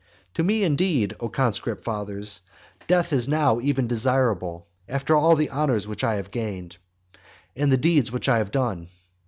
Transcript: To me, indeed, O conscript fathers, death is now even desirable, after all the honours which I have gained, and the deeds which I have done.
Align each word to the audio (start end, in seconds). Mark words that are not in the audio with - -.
To 0.33 0.43
me, 0.43 0.63
indeed, 0.63 1.15
O 1.19 1.29
conscript 1.29 1.83
fathers, 1.83 2.41
death 2.87 3.13
is 3.13 3.27
now 3.27 3.59
even 3.61 3.85
desirable, 3.85 4.65
after 4.89 5.15
all 5.15 5.35
the 5.35 5.51
honours 5.51 5.87
which 5.87 6.03
I 6.03 6.15
have 6.15 6.31
gained, 6.31 6.77
and 7.55 7.71
the 7.71 7.77
deeds 7.77 8.11
which 8.11 8.27
I 8.27 8.39
have 8.39 8.49
done. 8.49 8.87